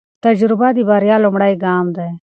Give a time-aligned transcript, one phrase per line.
[0.25, 2.09] تجربه د بریا لومړی ګام دی.